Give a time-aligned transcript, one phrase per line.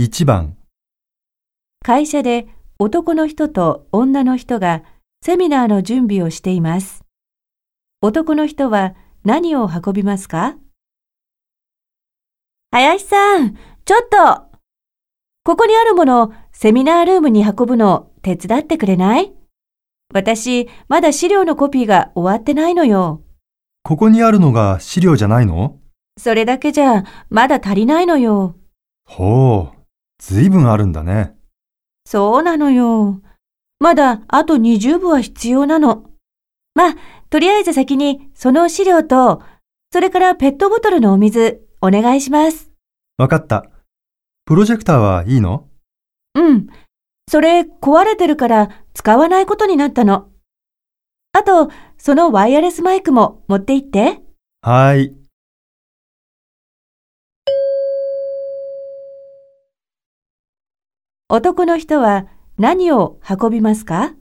[0.00, 0.56] 1番、
[1.84, 2.46] 会社で
[2.78, 4.82] 男の人と女の人が
[5.22, 7.04] セミナーの準備をしています。
[8.00, 10.56] 男の人は何を運びますか？
[12.70, 14.58] 林さん、ちょっと
[15.44, 19.34] ここにあるものをセミナールームに運ぶのを手伝ってくれない？
[20.14, 23.20] 私、まだ資料のコピーが終わってないのよ。
[23.82, 25.78] ここにあるのが資料じゃないの？
[26.16, 28.56] それだけじゃまだ足りないのよ。
[29.04, 29.81] ほう、
[30.24, 31.34] ずいぶんあるんだね。
[32.06, 33.20] そうなのよ。
[33.80, 36.04] まだあと20部は必要なの。
[36.76, 36.94] まあ、
[37.28, 39.42] とりあえず先にその資料と、
[39.92, 42.70] それからペットボトルのお水、お願いします。
[43.18, 43.68] わかった。
[44.44, 45.68] プロジェクターはいいの？
[46.36, 46.68] うん。
[47.28, 50.28] それ壊れてるから使わないことになったの。
[51.32, 54.22] あと、そのワイヤレスマイクも持って行って。
[54.60, 55.21] はーい。
[61.32, 62.26] 男の人は
[62.58, 64.12] 何を運びますか？